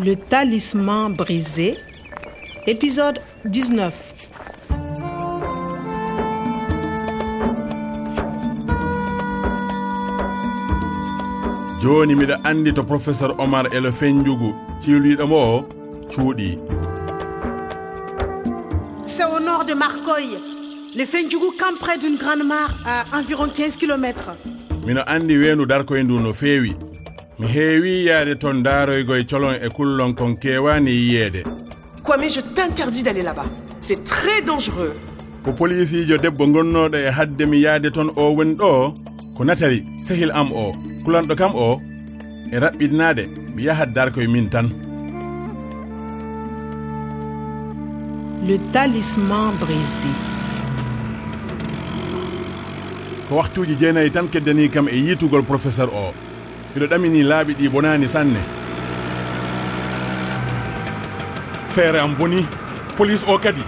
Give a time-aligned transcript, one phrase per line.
[0.00, 1.76] Le talisman brisé,
[2.66, 3.92] épisode 19.
[11.80, 14.54] joni miɗa andi to professeur omar e elo fenjugu.
[14.80, 15.64] Ciwliɗomo o
[16.12, 16.58] cuuɗi.
[19.06, 20.36] C'est au nord de marcoy
[20.96, 24.30] le fenjugu camp près d'une grande mare à environ 15 kilométre
[24.86, 26.72] mino andi weenu darkoye ndu no feewi.
[27.38, 31.42] mi heewi yaade toon daaroygoye colon e kullon kon kewani yiyeede.
[32.02, 33.46] Koami je t'interdis d'aller là-bas.
[33.80, 34.92] C'est très dangereux.
[35.44, 38.70] Ko polisijo debbo gonnoɗo e hadde mi yaade toon o woni ɗo
[39.36, 41.80] ko natali sehil am o kulanɗo kam o
[42.52, 44.68] e raɓɓitnade mi yahat darkoye min tan.
[48.46, 50.12] Le talisman brisé.
[53.28, 56.27] Ko waktuji jeenayyi tan keddani kam e yiitugol professeur o.
[56.70, 58.40] mbiɗo ɗamini laaɓi ɗi bonani sanne.
[61.74, 62.46] Feere am boni
[62.96, 63.62] police o kadi.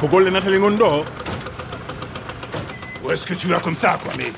[0.00, 1.04] Ko golle natali gon ɗo?
[3.04, 4.32] O est ce que tu vas comme ça quoi mais?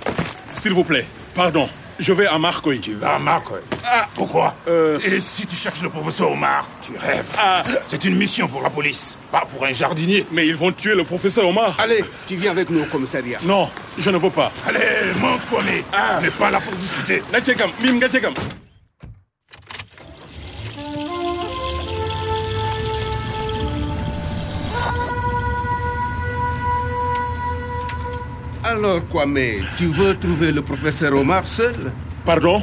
[0.52, 1.69] S'il vous plaît pardon.
[1.98, 2.80] Je vais à Marcoy.
[2.80, 4.06] Tu vas à Marcoy ah.
[4.14, 4.98] Pourquoi euh...
[5.05, 7.25] Et si tu cherches le professeur Omar Tu rêves.
[7.38, 7.62] Ah.
[7.88, 10.27] C'est une mission pour la police, pas pour un jardinier.
[10.30, 11.77] Mais ils vont tuer le professeur Omar.
[11.78, 13.38] Allez, tu viens avec nous au commissariat.
[13.44, 14.53] Non, je ne veux pas.
[14.66, 14.80] Allez,
[15.20, 15.83] monte, Kwame.
[15.92, 16.16] Ah.
[16.19, 17.22] On n'est pas là pour discuter.
[28.69, 29.39] Alors, Kwame,
[29.77, 31.92] tu veux trouver le professeur Omar seul?
[32.25, 32.61] Pardon?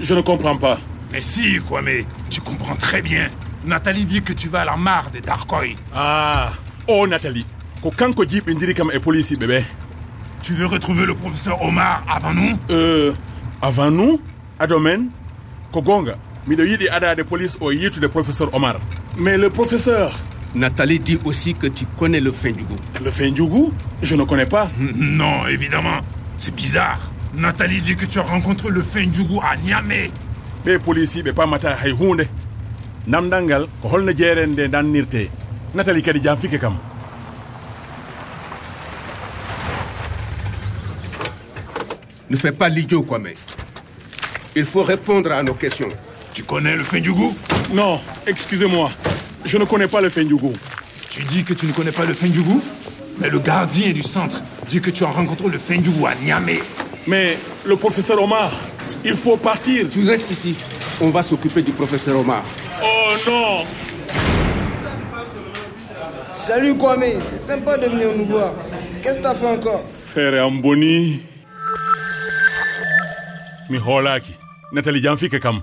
[0.00, 0.78] Je ne comprends pas.
[1.12, 3.28] Mais si, Kwame, tu comprends très bien.
[3.64, 6.50] Nathalie dit que tu vas à la mare des darkoy Ah,
[6.88, 7.46] oh Nathalie,
[7.82, 9.62] ko kanko jiɓe ndiri kam e police ɓe
[10.42, 12.56] tu veux retrouver le professeur omar avant nous?
[12.70, 13.12] Euh,
[13.62, 14.20] avant nous?
[14.58, 15.10] Ado men?
[15.72, 16.16] Ko gonga
[16.46, 18.76] miɗo yiɗi adade police o yitude professeur omar.
[19.16, 20.12] Mais le professeur
[20.54, 22.76] Nathalie dit aussi que tu connais le fin Fendjougou.
[23.04, 23.72] Le Fendjougou
[24.02, 24.68] Je ne connais pas.
[24.96, 26.00] Non, évidemment.
[26.38, 27.10] C'est bizarre.
[27.34, 30.10] Nathalie dit que tu as rencontré le Fendjougou à Niamey.
[30.64, 32.26] ɓe polici ɓe pamata hay hunde
[33.06, 35.30] namdal ngal ko holno jeeren nde dannirte
[35.74, 36.76] natali kadi jam fike kam
[42.28, 43.30] ne fais pas l'idiot kwame
[44.56, 45.88] il faut répondre à nos questions
[46.34, 47.12] tu connais le fin du
[47.72, 48.90] non excusez moi
[49.44, 50.52] Je ne connais pas le Fendjougou.
[51.10, 52.62] Tu dis que tu ne connais pas le Fendjougou
[53.18, 56.60] Mais le gardien du centre dit que tu as rencontré le Fendjougou à Niamey.
[57.06, 58.52] Mais le professeur Omar,
[59.04, 59.88] il faut partir.
[59.88, 60.56] Tu restes ici.
[61.00, 62.42] On va s'occuper du professeur Omar.
[62.82, 63.58] Oh non
[66.34, 68.52] Salut Kwame, c'est sympa de venir nous voir.
[69.02, 71.22] Qu'est-ce que t'as fait encore Frère Amboni.
[73.70, 74.32] mi hoolaki
[74.72, 75.60] natali jam fika kam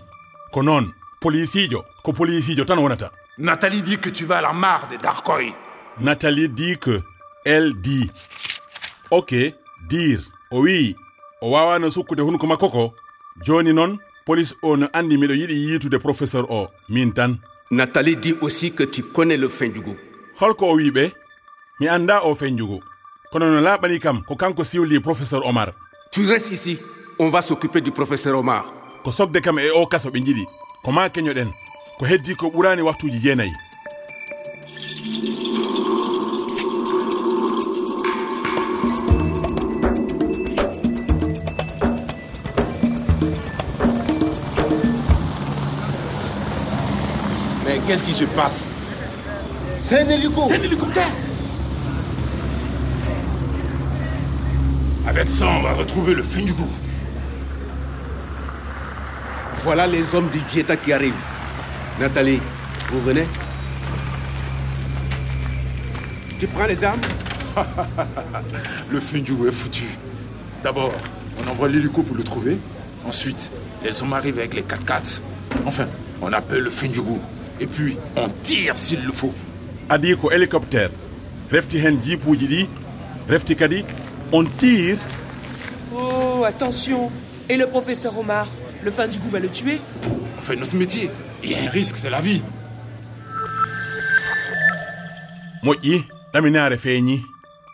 [0.53, 0.91] ko noon
[1.21, 5.53] polisijo ko polisijo tan wonata Nathalie dit que tu vas à la mare des Darkoy.
[5.99, 7.01] Nathalie dit que.
[7.43, 8.09] Elle dit.
[9.11, 9.35] Ok,
[9.89, 10.21] dire.
[10.51, 10.95] Oh o wi
[11.41, 12.93] o wawano sukkude hunko makko ko
[13.43, 17.37] joni noon police o no andi miɗo yiɗi yiitude professeur o min tan
[17.71, 19.97] nathalie dit aussi que tu connais le fin du goût.
[20.39, 21.11] holko o wiɓe
[21.79, 22.79] mi anda o fenjugo
[23.31, 25.71] kono no laaɓani kam ko kanko siwli professeur omar
[26.11, 26.79] tu restes ici
[27.19, 28.65] on va s'occuper du professeur omar
[29.03, 30.45] ko sogde kam e o kaso ɓe jiɗi
[30.83, 31.49] ko ma keñoɗen
[31.97, 33.53] ko heddi ko ɓurani waktuji jeenayyi
[47.65, 48.65] Mais qu'est-ce qui se passe
[49.81, 51.07] C'est un hélico C'est un hélicoptère
[55.07, 56.69] Avec ça, on va retrouver le fin du goût.
[59.63, 61.13] Voilà les hommes du Dieta qui arrivent.
[61.99, 62.39] Nathalie,
[62.91, 63.25] vous venez
[66.39, 66.99] Tu prends les armes
[68.91, 69.85] Le Fundu est foutu.
[70.63, 70.93] D'abord,
[71.41, 72.57] on envoie l'hélico pour le trouver.
[73.07, 73.49] Ensuite,
[73.83, 75.21] les hommes arrivent avec les 4x4.
[75.65, 75.87] Enfin,
[76.21, 77.17] on appelle le Funjugu.
[77.61, 79.33] Et puis, on tire s'il le faut.
[79.87, 80.89] adi ko hélicoptère
[81.51, 82.61] refti hen jipuji ɗi
[83.29, 83.83] refti kadi
[84.31, 84.97] on tire
[85.95, 87.11] oh attention
[87.47, 88.47] et le professeur omar
[88.83, 89.79] le fin du goût va le tuer
[90.39, 91.11] on fait notre métier
[91.45, 92.41] il y a un risque c'est la vie.
[95.63, 96.03] Moƴƴi
[96.33, 97.21] ɗaminaare feeñi.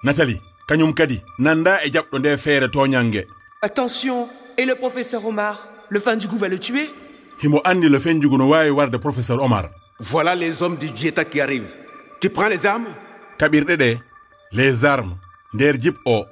[0.03, 3.25] Natali kañum kadi nanda e jaɓɗo nde feere toñal
[3.61, 4.27] attention
[4.57, 6.89] et le professeur omar le fin fanjugu va le tuer.
[7.43, 9.69] Himo andi le fenjugu no waawi warde professeur omar.
[9.99, 11.73] Voilà les hommes du dieta qui arrivent.
[12.19, 12.87] Tu prends les armes?
[13.37, 13.99] Kaɓirɗe ɗe
[14.51, 15.15] les armes.
[15.53, 16.25] Nder jip o.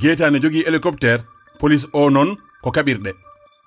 [0.00, 1.22] Geetane jogii hélicoptére
[1.58, 3.12] police o noon ko kaɓirɗe.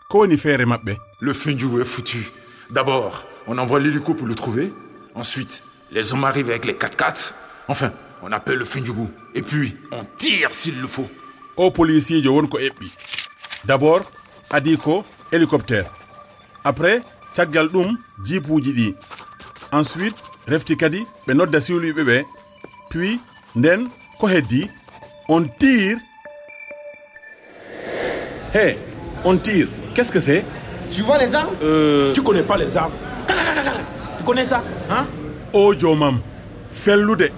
[0.10, 0.98] Ko woni feere maɓɓe?
[1.22, 2.32] Le fenjugu est foutu.
[2.70, 4.74] D'abord, on envoie l'hélico pour le trouver.
[5.16, 7.32] Ensuite, les hommes arrivent avec les 4x4.
[7.68, 7.92] Enfin,
[8.22, 9.08] on appelle le Funjugu.
[9.36, 11.08] Et puis, on tire s'il le faut.
[11.58, 12.90] o policier wonko eɓɓi
[13.66, 14.04] d'abord
[14.52, 15.88] adi ko hélicoptère
[16.64, 17.02] après
[17.34, 18.96] caggal ɗum jipuji ɗi
[19.72, 20.18] ensuite
[20.48, 22.18] refti kadi ɓe nodda siwliɓe ɓe
[22.92, 23.20] puis
[23.56, 23.88] nden
[24.20, 24.70] ko heddi
[25.28, 25.98] on tire
[28.54, 28.78] he
[29.26, 30.46] on tire qu'est ce que c'est
[30.92, 32.14] Tu vois les armes euh...
[32.14, 32.92] Tu connais pas les armes
[34.18, 35.06] Tu connais ça hein
[35.54, 36.20] o jomam
[36.72, 37.32] fellude.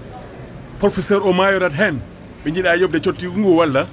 [0.78, 1.98] Professeur o mayorat hen
[2.44, 3.86] ɓe jiiɗa yoɓde cottigu ngu walla.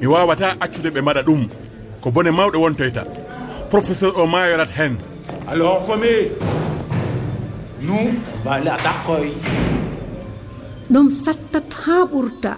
[0.00, 1.48] Mi wawata accude ɓe mbaɗa ɗum.
[2.00, 3.04] Ko bone mawɗe wontoyta.
[3.70, 4.96] Professeur o mayorat hen
[5.48, 6.28] alors komi
[7.86, 9.32] nous on va aller à dakoy
[10.90, 12.52] ɗum sattat haa ɓurta.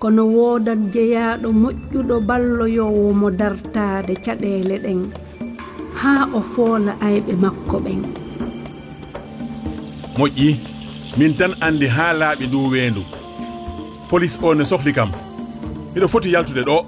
[0.00, 5.00] Kono woodat jeyaaɗo moƴƴuɗo balloyowo mo dartaade caɗeele ɗen
[6.00, 8.00] haa o foola ayɓe makko ɓen.
[10.18, 10.48] Moƴƴi
[11.18, 13.02] min tan andi ha laaɓi ndu weendu.
[14.10, 15.10] Police o ne sohli kam.
[15.94, 16.78] Miɗo foti yaltude ɗo.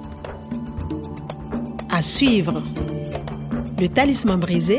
[1.96, 2.60] À suivre.
[3.80, 4.78] Le talisman brisé.